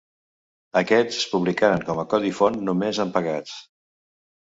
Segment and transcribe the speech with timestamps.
[0.81, 3.57] Aquests es publicaren com a codi font només en pegats.